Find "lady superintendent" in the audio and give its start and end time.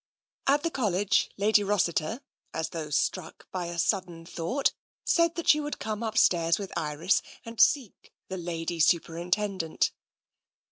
8.37-9.91